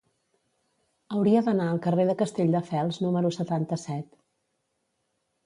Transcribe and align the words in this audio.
Hauria 1.17 1.43
d'anar 1.47 1.67
al 1.73 1.81
carrer 1.87 2.07
de 2.11 2.15
Castelldefels 2.23 2.99
número 3.05 3.33
setanta-set. 3.37 4.19